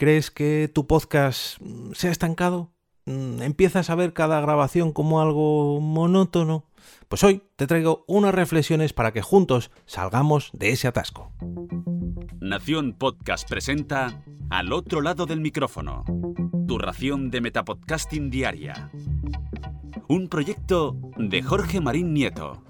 [0.00, 2.72] ¿Crees que tu podcast mm, se ha estancado?
[3.04, 6.64] Mm, ¿Empiezas a ver cada grabación como algo monótono?
[7.08, 11.34] Pues hoy te traigo unas reflexiones para que juntos salgamos de ese atasco.
[12.40, 16.06] Nación Podcast presenta Al otro lado del micrófono,
[16.66, 18.90] tu ración de Metapodcasting Diaria.
[20.08, 22.64] Un proyecto de Jorge Marín Nieto.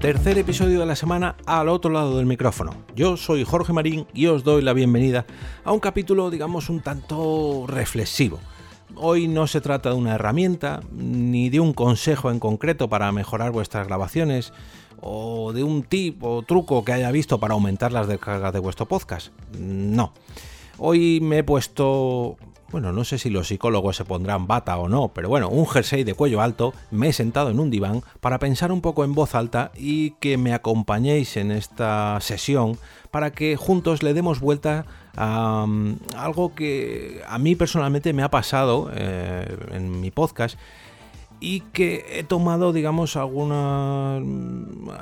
[0.00, 2.72] Tercer episodio de la semana al otro lado del micrófono.
[2.94, 5.24] Yo soy Jorge Marín y os doy la bienvenida
[5.64, 8.38] a un capítulo, digamos, un tanto reflexivo.
[8.94, 13.52] Hoy no se trata de una herramienta ni de un consejo en concreto para mejorar
[13.52, 14.52] vuestras grabaciones
[15.00, 18.86] o de un tip o truco que haya visto para aumentar las descargas de vuestro
[18.86, 19.32] podcast.
[19.58, 20.12] No.
[20.76, 22.36] Hoy me he puesto
[22.70, 26.04] bueno, no sé si los psicólogos se pondrán bata o no, pero bueno, un jersey
[26.04, 29.34] de cuello alto, me he sentado en un diván para pensar un poco en voz
[29.34, 32.78] alta y que me acompañéis en esta sesión
[33.10, 34.84] para que juntos le demos vuelta
[35.16, 40.58] a, mm, algo que a mí personalmente me ha pasado eh, en mi podcast
[41.38, 44.20] y que he tomado, digamos, alguna...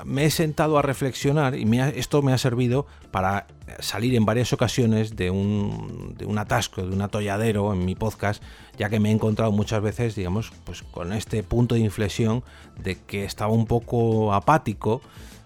[0.04, 3.46] me he sentado a reflexionar y esto me ha servido para
[3.78, 8.42] salir en varias ocasiones de un, de un atasco, de un atolladero en mi podcast,
[8.76, 12.42] ya que me he encontrado muchas veces, digamos, pues con este punto de inflexión
[12.82, 15.02] de que estaba un poco apático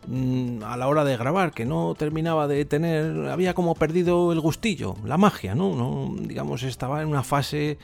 [0.07, 4.41] mm, a la hora de grabar, que no terminaba de tener, había como perdido el
[4.41, 5.75] gustillo, la magia, ¿no?
[5.75, 7.79] no digamos, estaba en una fase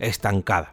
[0.00, 0.72] estancada.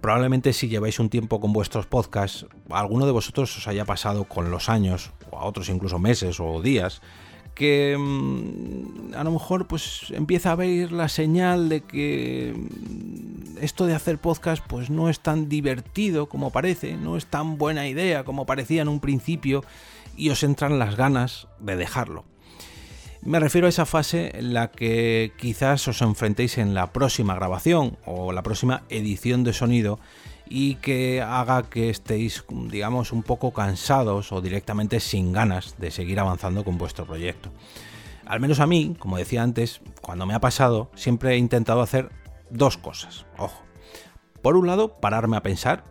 [0.00, 4.50] Probablemente si lleváis un tiempo con vuestros podcasts, alguno de vosotros os haya pasado con
[4.50, 7.00] los años, o a otros incluso meses o días,
[7.58, 13.86] que mm, a lo mejor pues empieza a ver la señal de que mm, esto
[13.86, 18.22] de hacer podcast pues no es tan divertido como parece, no es tan buena idea
[18.22, 19.64] como parecía en un principio
[20.16, 22.24] y os entran las ganas de dejarlo.
[23.22, 27.98] Me refiero a esa fase en la que quizás os enfrentéis en la próxima grabación
[28.06, 29.98] o la próxima edición de sonido
[30.48, 36.20] y que haga que estéis, digamos, un poco cansados o directamente sin ganas de seguir
[36.20, 37.50] avanzando con vuestro proyecto.
[38.24, 42.10] Al menos a mí, como decía antes, cuando me ha pasado, siempre he intentado hacer
[42.50, 43.26] dos cosas.
[43.36, 43.62] Ojo.
[44.42, 45.84] Por un lado, pararme a pensar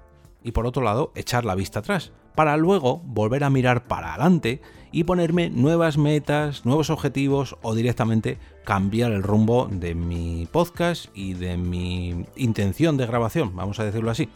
[0.43, 4.61] y por otro lado, echar la vista atrás, para luego volver a mirar para adelante
[4.91, 11.33] y ponerme nuevas metas, nuevos objetivos o directamente cambiar el rumbo de mi podcast y
[11.33, 14.29] de mi intención de grabación, vamos a decirlo así.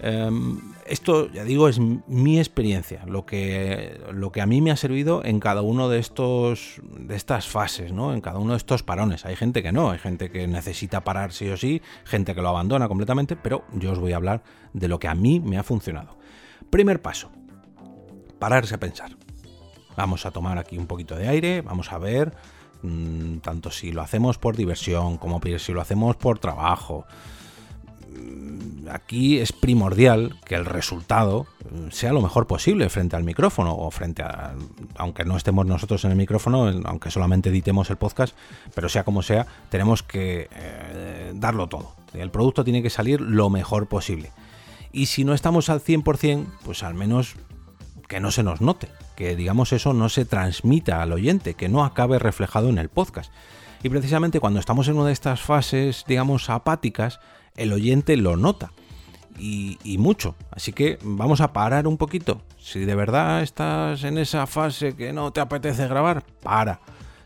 [0.00, 4.76] Em, esto, ya digo, es mi experiencia, lo que, lo que a mí me ha
[4.76, 8.14] servido en cada uno de estos de estas fases, ¿no?
[8.14, 9.24] En cada uno de estos parones.
[9.26, 12.48] Hay gente que no, hay gente que necesita parar sí o sí, gente que lo
[12.48, 14.42] abandona completamente, pero yo os voy a hablar
[14.72, 16.15] de lo que a mí me ha funcionado.
[16.70, 17.30] Primer paso,
[18.38, 19.16] pararse a pensar.
[19.96, 22.34] Vamos a tomar aquí un poquito de aire, vamos a ver
[22.82, 27.06] mm, tanto si lo hacemos por diversión como si lo hacemos por trabajo.
[28.10, 33.74] Mm, aquí es primordial que el resultado mm, sea lo mejor posible frente al micrófono
[33.74, 34.54] o frente a,
[34.96, 38.36] aunque no estemos nosotros en el micrófono, aunque solamente editemos el podcast,
[38.74, 41.94] pero sea como sea, tenemos que eh, darlo todo.
[42.12, 44.30] El producto tiene que salir lo mejor posible.
[44.96, 47.34] Y si no estamos al 100%, pues al menos
[48.08, 51.84] que no se nos note, que digamos eso no se transmita al oyente, que no
[51.84, 53.30] acabe reflejado en el podcast.
[53.82, 57.20] Y precisamente cuando estamos en una de estas fases, digamos, apáticas,
[57.56, 58.72] el oyente lo nota.
[59.38, 60.34] Y, y, mucho.
[60.50, 62.40] Así que vamos a parar un poquito.
[62.56, 66.80] Si de verdad estás en esa fase que no te apetece grabar, para.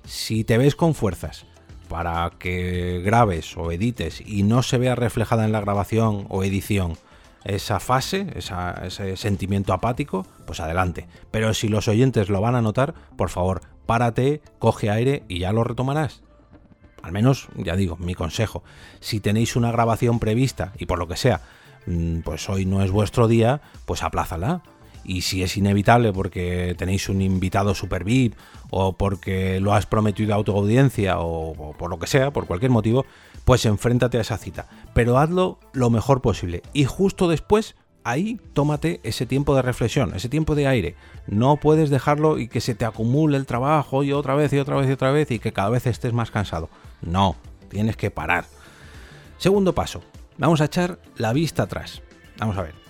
[0.05, 1.47] Si te ves con fuerzas
[1.89, 6.97] para que grabes o edites y no se vea reflejada en la grabación o edición
[7.45, 11.09] esa fase, ese sentimiento apático, pues adelante.
[11.31, 15.53] Pero si los oyentes lo van a notar, por favor, párate, coge aire y ya
[15.53, 16.23] lo retomarás.
[17.03, 18.63] Al menos, ya digo, mi consejo.
[19.01, 21.41] Si tenéis una grabación prevista y por lo que sea,
[21.87, 24.63] mm, pues hoy no es vuestro día, pues aplázala.
[25.05, 28.35] Y si es inevitable porque tenéis un invitado super VIP
[28.71, 32.47] o porque lo has prometido a tu audiencia o, o por lo que sea, por
[32.47, 33.05] cualquier motivo,
[33.45, 34.67] pues enfréntate a esa cita.
[34.95, 36.63] Pero hazlo lo mejor posible.
[36.73, 37.75] Y justo después,
[38.05, 40.95] ahí tómate ese tiempo de reflexión, ese tiempo de aire.
[41.27, 44.77] No puedes dejarlo y que se te acumule el trabajo y otra vez y otra
[44.77, 46.69] vez y otra vez y que cada vez estés más cansado.
[47.03, 47.37] No,
[47.69, 48.45] tienes que parar.
[49.39, 50.03] Segundo paso,
[50.39, 52.03] vamos a echar la vista atrás.
[52.39, 52.90] Vamos a ver.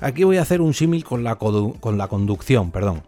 [0.00, 3.02] Aquí voy a hacer un símil con la, con la conducción, perdón.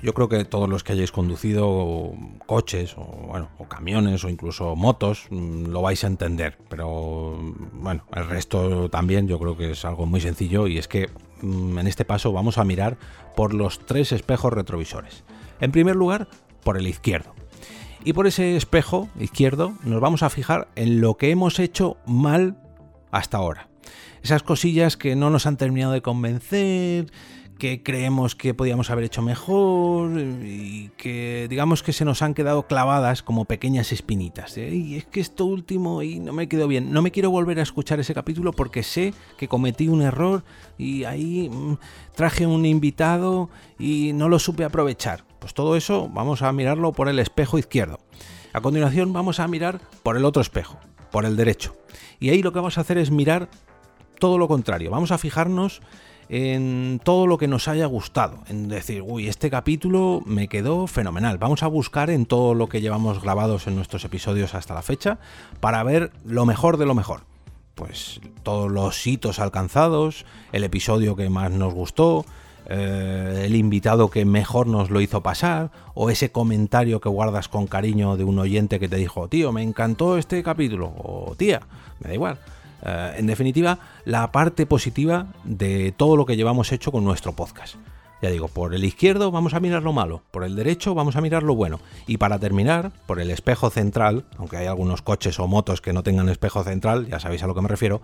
[0.00, 2.12] Yo creo que todos los que hayáis conducido
[2.46, 7.82] coches o, bueno, o camiones o incluso motos mm, lo vais a entender, pero mm,
[7.82, 11.10] bueno, el resto también yo creo que es algo muy sencillo y es que
[11.42, 12.96] mm, en este paso vamos a mirar
[13.34, 15.24] por los tres espejos retrovisores.
[15.60, 16.28] En primer lugar,
[16.62, 17.34] por el izquierdo.
[18.04, 22.56] Y por ese espejo izquierdo nos vamos a fijar en lo que hemos hecho mal
[23.10, 23.68] hasta ahora.
[24.22, 27.10] Esas cosillas que no nos han terminado de convencer,
[27.58, 32.68] que creemos que podíamos haber hecho mejor y que digamos que se nos han quedado
[32.68, 34.56] clavadas como pequeñas espinitas.
[34.56, 36.92] Y es que esto último y no me quedó bien.
[36.92, 40.44] No me quiero volver a escuchar ese capítulo porque sé que cometí un error
[40.78, 41.78] y ahí mm,
[42.14, 45.24] traje un invitado y no lo supe aprovechar.
[45.40, 47.98] Pues todo eso vamos a mirarlo por el espejo izquierdo.
[48.52, 50.78] A continuación vamos a mirar por el otro espejo,
[51.10, 51.76] por el derecho.
[52.20, 53.48] Y ahí lo que vamos a hacer es mirar
[54.18, 54.90] todo lo contrario.
[54.90, 55.80] Vamos a fijarnos
[56.28, 61.38] en todo lo que nos haya gustado, en decir, uy, este capítulo me quedó fenomenal.
[61.38, 65.18] Vamos a buscar en todo lo que llevamos grabados en nuestros episodios hasta la fecha
[65.60, 67.22] para ver lo mejor de lo mejor.
[67.74, 72.26] Pues todos los hitos alcanzados, el episodio que más nos gustó,
[72.66, 77.66] eh, el invitado que mejor nos lo hizo pasar, o ese comentario que guardas con
[77.66, 81.62] cariño de un oyente que te dijo, tío, me encantó este capítulo, o tía,
[82.00, 82.38] me da igual.
[82.82, 87.76] Eh, en definitiva, la parte positiva de todo lo que llevamos hecho con nuestro podcast.
[88.20, 91.20] Ya digo, por el izquierdo vamos a mirar lo malo, por el derecho vamos a
[91.20, 91.80] mirar lo bueno.
[92.06, 96.02] Y para terminar, por el espejo central, aunque hay algunos coches o motos que no
[96.02, 98.02] tengan espejo central, ya sabéis a lo que me refiero,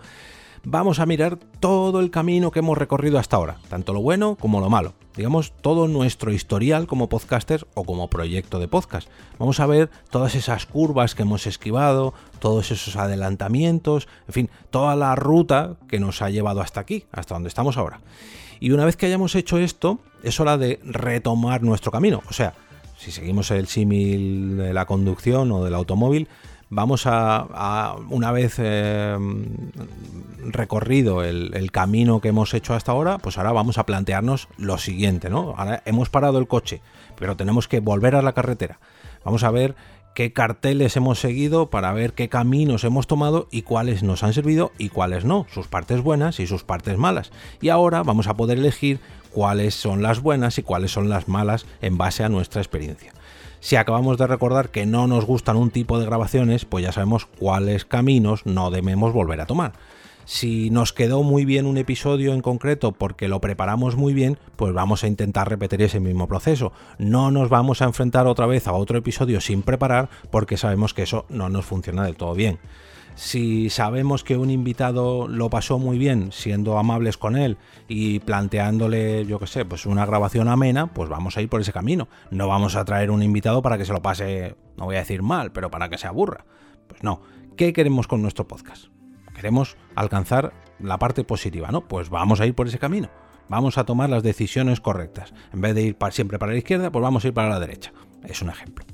[0.65, 4.59] vamos a mirar todo el camino que hemos recorrido hasta ahora, tanto lo bueno como
[4.59, 4.93] lo malo.
[5.15, 9.07] Digamos, todo nuestro historial como podcaster o como proyecto de podcast.
[9.39, 14.95] Vamos a ver todas esas curvas que hemos esquivado, todos esos adelantamientos, en fin, toda
[14.95, 18.01] la ruta que nos ha llevado hasta aquí, hasta donde estamos ahora.
[18.59, 22.21] Y una vez que hayamos hecho esto, es hora de retomar nuestro camino.
[22.27, 22.53] O sea,
[22.97, 26.27] si seguimos el símil de la conducción o del automóvil,
[26.69, 29.17] vamos a, una vez eh,
[30.45, 35.29] recorrido el, camino que hemos hecho hasta ahora, pues ahora vamos a plantearnos lo siguiente,
[35.29, 35.53] ¿no?
[35.57, 36.81] Ahora hemos parado el coche,
[37.17, 38.79] pero tenemos que volver a la carretera.
[39.23, 39.75] Vamos a ver
[40.13, 44.71] qué carteles hemos seguido para ver qué caminos hemos tomado y cuáles nos han servido
[44.77, 47.31] y cuáles no, sus partes buenas y sus partes malas.
[47.61, 48.99] Y ahora vamos a poder elegir
[49.31, 53.11] cuáles son las buenas y cuáles son las malas en base a nuestra experiencia.
[53.65, 57.25] Si acabamos de recordar que no nos gustan un tipo de grabaciones, pues ya sabemos
[57.25, 59.71] cuáles caminos no debemos volver a tomar.
[60.23, 64.71] Si nos quedó muy bien un episodio en concreto porque lo preparamos muy bien, pues
[64.71, 66.73] vamos a intentar repetir ese mismo proceso.
[66.99, 71.01] No nos vamos a enfrentar otra vez a otro episodio sin preparar porque sabemos que
[71.01, 72.59] eso no nos funciona del todo bien
[73.15, 77.57] si sabemos que un invitado lo pasó muy bien siendo amables con él
[77.87, 81.73] y planteándole, yo qué sé, pues una grabación amena, pues vamos a ir por ese
[81.73, 82.07] camino.
[82.29, 85.23] No vamos a traer un invitado para que se lo pase, no voy a decir
[85.23, 86.45] mal, pero para que se aburra.
[86.87, 87.21] Pues no.
[87.55, 88.87] ¿Qué queremos con nuestro podcast?
[89.33, 91.87] Queremos alcanzar la parte positiva, ¿no?
[91.87, 93.09] Pues vamos a ir por ese camino.
[93.47, 95.33] Vamos a tomar las decisiones correctas.
[95.53, 97.93] En vez de ir siempre para la izquierda, pues vamos a ir para la derecha.
[98.23, 98.85] Es un ejemplo.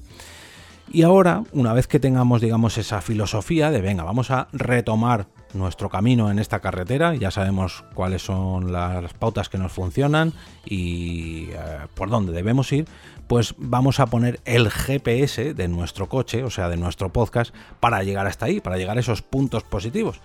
[0.94, 5.90] Y ahora, una vez que tengamos, digamos, esa filosofía de, venga, vamos a retomar nuestro
[5.90, 10.34] camino en esta carretera, ya sabemos cuáles son las pautas que nos funcionan
[10.66, 11.58] y eh,
[11.94, 12.88] por dónde debemos ir,
[13.28, 18.04] pues vamos a poner el GPS de nuestro coche, o sea, de nuestro podcast, para
[18.04, 20.20] llegar hasta ahí, para llegar a esos puntos positivos.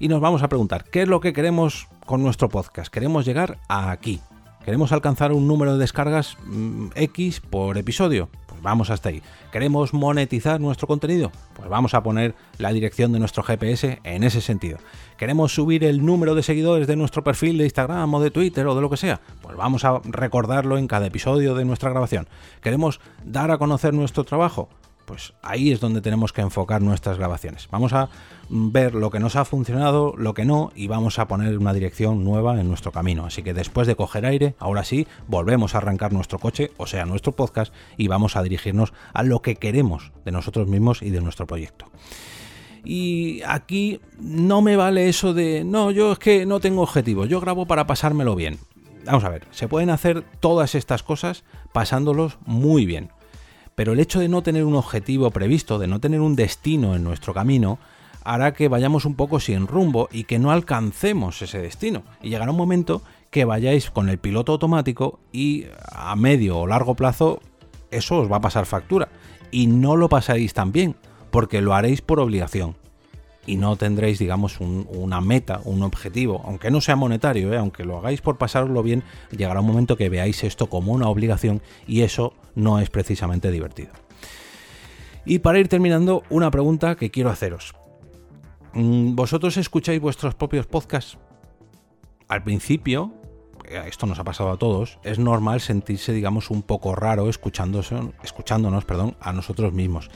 [0.00, 2.92] Y nos vamos a preguntar, ¿qué es lo que queremos con nuestro podcast?
[2.92, 4.20] Queremos llegar a aquí.
[4.68, 8.28] Queremos alcanzar un número de descargas mm, X por episodio
[8.62, 9.22] vamos hasta ahí.
[9.52, 11.32] ¿Queremos monetizar nuestro contenido?
[11.54, 14.78] Pues vamos a poner la dirección de nuestro GPS en ese sentido.
[15.16, 18.74] ¿Queremos subir el número de seguidores de nuestro perfil de Instagram o de Twitter o
[18.74, 19.20] de lo que sea?
[19.42, 22.28] Pues vamos a recordarlo en cada episodio de nuestra grabación.
[22.60, 24.68] ¿Queremos dar a conocer nuestro trabajo?
[25.08, 27.66] Pues ahí es donde tenemos que enfocar nuestras grabaciones.
[27.70, 28.10] Vamos a
[28.50, 32.24] ver lo que nos ha funcionado, lo que no, y vamos a poner una dirección
[32.24, 33.24] nueva en nuestro camino.
[33.24, 37.06] Así que después de coger aire, ahora sí, volvemos a arrancar nuestro coche, o sea,
[37.06, 41.22] nuestro podcast, y vamos a dirigirnos a lo que queremos de nosotros mismos y de
[41.22, 41.86] nuestro proyecto.
[42.84, 47.40] Y aquí no me vale eso de, no, yo es que no tengo objetivo, yo
[47.40, 48.58] grabo para pasármelo bien.
[49.06, 53.10] Vamos a ver, se pueden hacer todas estas cosas pasándolos muy bien
[53.78, 57.04] pero el hecho de no tener un objetivo previsto, de no tener un destino en
[57.04, 57.78] nuestro camino,
[58.24, 62.02] hará que vayamos un poco sin rumbo y que no alcancemos ese destino.
[62.20, 66.96] Y llegará un momento que vayáis con el piloto automático y a medio o largo
[66.96, 67.38] plazo
[67.92, 69.10] eso os va a pasar factura.
[69.52, 70.96] Y no lo pasaréis tan bien,
[71.30, 72.74] porque lo haréis por obligación
[73.48, 77.56] y no tendréis, digamos, una meta, un objetivo, aunque no sea monetario, ¿eh?
[77.56, 81.62] aunque lo hagáis por pasarlo bien, llegará un momento que veáis esto como una obligación
[81.86, 83.90] y eso no es precisamente divertido.
[85.24, 87.74] Y para ir terminando, una pregunta que quiero haceros.
[88.74, 91.18] Mm, ¿Vosotros escucháis vuestros propios podcasts?
[92.28, 93.12] Al principio
[93.86, 99.16] esto nos ha pasado a todos, es normal sentirse, digamos, un poco raro escuchándonos perdón,
[99.20, 100.10] a nosotros mismos.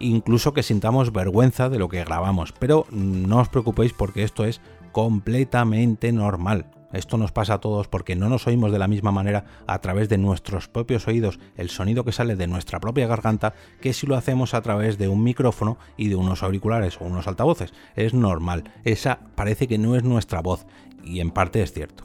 [0.00, 2.52] Incluso que sintamos vergüenza de lo que grabamos.
[2.52, 4.60] Pero no os preocupéis porque esto es
[4.92, 6.66] completamente normal.
[6.92, 10.08] Esto nos pasa a todos porque no nos oímos de la misma manera a través
[10.08, 14.16] de nuestros propios oídos, el sonido que sale de nuestra propia garganta, que si lo
[14.16, 17.74] hacemos a través de un micrófono y de unos auriculares o unos altavoces.
[17.94, 18.64] Es normal.
[18.84, 20.66] Esa parece que no es nuestra voz
[21.04, 22.04] y en parte es cierto.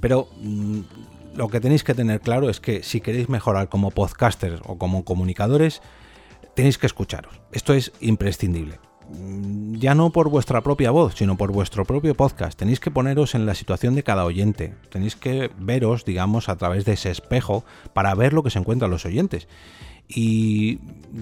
[0.00, 0.80] Pero mm,
[1.34, 5.04] lo que tenéis que tener claro es que si queréis mejorar como podcasters o como
[5.04, 5.82] comunicadores,
[6.58, 7.40] tenéis que escucharos.
[7.52, 8.80] Esto es imprescindible.
[9.10, 12.58] Mm, ya no por vuestra propia voz, sino por vuestro propio podcast.
[12.58, 14.74] Tenéis que poneros en la situación de cada oyente.
[14.90, 18.90] Tenéis que veros, digamos, a través de ese espejo para ver lo que se encuentran
[18.90, 19.46] los oyentes.
[20.08, 20.78] Y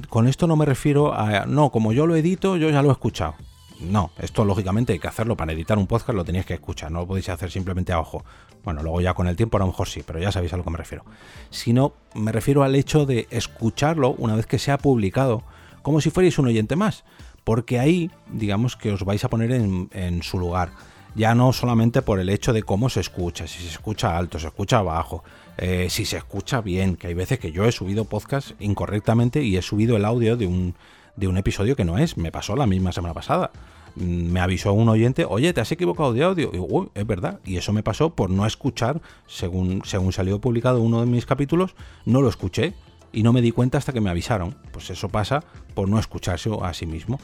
[0.08, 2.92] con esto no me refiero a, no, como yo lo edito, yo ya lo he
[2.92, 3.34] escuchado.
[3.80, 7.00] No, esto lógicamente hay que hacerlo para editar un podcast, lo tenéis que escuchar, no
[7.00, 8.24] lo podéis hacer simplemente a ojo.
[8.64, 10.64] Bueno, luego ya con el tiempo a lo mejor sí, pero ya sabéis a lo
[10.64, 11.04] que me refiero.
[11.50, 15.42] Sino me refiero al hecho de escucharlo una vez que sea publicado,
[15.82, 17.04] como si fuerais un oyente más
[17.46, 20.72] porque ahí digamos que os vais a poner en, su lugar.
[21.14, 24.48] Ya no solamente por el hecho de cómo se escucha, si se escucha alto, se
[24.48, 25.22] escucha bajo,
[25.56, 29.56] eh, si se escucha bien, que hay veces que yo he subido podcast incorrectamente y
[29.56, 30.74] he subido el audio de un,
[31.16, 33.50] de un episodio que no es, me pasó la misma semana pasada
[33.96, 36.50] mm, me avisó un oyente, oye, te has equivocado de audio.
[36.52, 37.40] Y uy, es verdad.
[37.44, 41.74] Y eso me pasó por no escuchar, según, según salió publicado uno de mis capítulos,
[42.04, 42.74] no lo escuché
[43.12, 44.56] y no me di cuenta hasta que me avisaron.
[44.72, 45.42] Pues eso pasa
[45.74, 47.18] por no escucharse a sí mismo.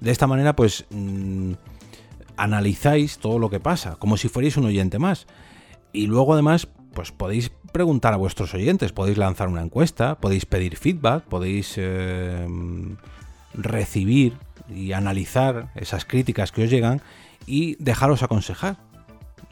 [0.00, 1.52] De esta manera, pues mm,
[2.36, 5.26] analizáis todo lo que pasa, como si fuerais un oyente más.
[5.92, 10.76] Y luego además, pues podéis preguntar a vuestros oyentes, podéis lanzar una encuesta, podéis pedir
[10.76, 12.46] feedback, podéis eh,
[13.54, 14.34] recibir
[14.68, 17.00] y analizar esas críticas que os llegan
[17.46, 18.76] y dejaros aconsejar.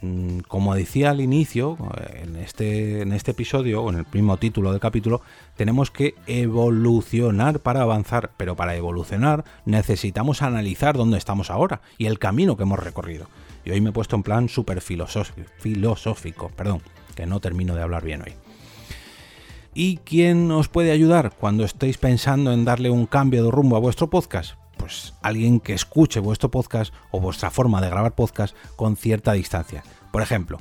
[0.03, 1.79] Mm, como decía al inicio,
[2.23, 5.23] en este, en este episodio, o en el mismo título del capítulo,
[5.57, 12.19] tenemos que evolucionar para avanzar, pero para evolucionar necesitamos analizar dónde estamos ahora y el
[12.19, 13.29] camino que hemos recorrido.
[13.65, 16.83] Y hoy me he puesto en plan súper filosófico, perdón,
[17.15, 18.46] que no termino de hablar bien hoy.
[19.79, 23.81] ¿Y quién os puede ayudar cuando estéis pensando en darle un cambio de rumbo a
[23.81, 24.55] vuestro podcast?
[24.79, 29.83] pues alguien que escuche vuestro podcast o vuestra forma de grabar podcast con cierta distancia.
[30.13, 30.61] Por ejemplo,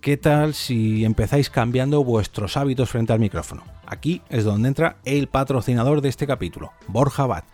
[0.00, 3.64] ¿qué tal si empezáis cambiando vuestros hábitos frente al micrófono?
[3.86, 7.44] Aquí es donde entra el patrocinador de este capítulo, Borja Bat,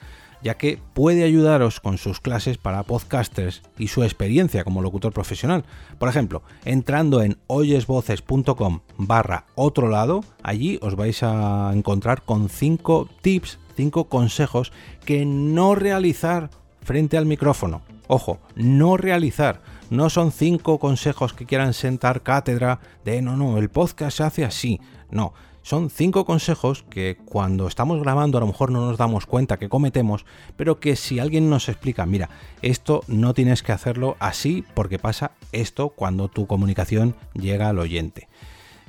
[0.44, 5.64] ya que puede ayudaros con sus clases para podcasters y su experiencia como locutor profesional.
[5.98, 13.08] Por ejemplo, entrando en oyesvoces.com barra otro lado, allí os vais a encontrar con 5
[13.22, 14.72] tips cinco consejos
[15.04, 16.50] que no realizar
[16.82, 17.82] frente al micrófono.
[18.06, 19.62] Ojo, no realizar.
[19.90, 24.44] No son cinco consejos que quieran sentar cátedra de no, no, el podcast se hace
[24.44, 24.80] así.
[25.10, 29.58] No, son cinco consejos que cuando estamos grabando a lo mejor no nos damos cuenta
[29.58, 32.28] que cometemos, pero que si alguien nos explica, mira,
[32.60, 38.28] esto no tienes que hacerlo así porque pasa esto cuando tu comunicación llega al oyente.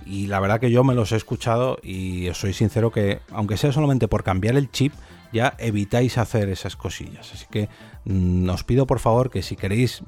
[0.05, 3.55] Y la verdad que yo me los he escuchado y os soy sincero que, aunque
[3.55, 4.93] sea solamente por cambiar el chip,
[5.31, 7.31] ya evitáis hacer esas cosillas.
[7.33, 7.69] Así que
[8.03, 10.03] mm, os pido por favor que si queréis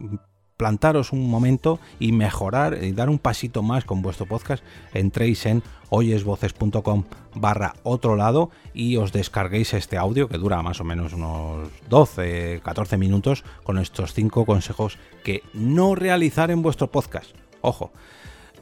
[0.58, 5.64] plantaros un momento y mejorar y dar un pasito más con vuestro podcast, entréis en
[5.90, 11.70] oyesvoces.com barra otro lado y os descarguéis este audio que dura más o menos unos
[11.90, 17.30] 12, 14 minutos con estos 5 consejos que no realizar en vuestro podcast.
[17.62, 17.92] Ojo,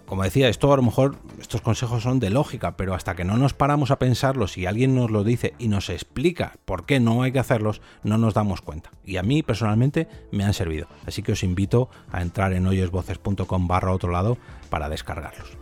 [0.06, 3.38] como decía, esto a lo mejor, estos consejos son de lógica, pero hasta que no
[3.38, 7.24] nos paramos a pensarlos y alguien nos lo dice y nos explica por qué no
[7.24, 8.92] hay que hacerlos, no nos damos cuenta.
[9.04, 10.88] Y a mí personalmente me han servido.
[11.08, 14.38] Así que os invito a entrar en oyesvoces.com barra otro lado
[14.70, 15.58] para descargarlos.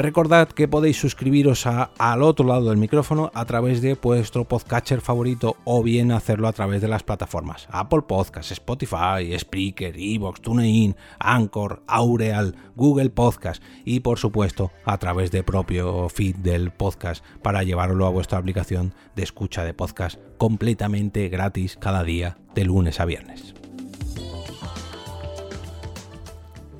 [0.00, 5.56] Recordad que podéis suscribiros al otro lado del micrófono a través de vuestro podcatcher favorito
[5.64, 11.82] o bien hacerlo a través de las plataformas Apple Podcasts, Spotify, Spreaker, Evox, TuneIn, Anchor,
[11.88, 18.06] Aureal, Google Podcast y por supuesto a través de propio feed del podcast para llevarlo
[18.06, 23.52] a vuestra aplicación de escucha de podcast completamente gratis cada día de lunes a viernes.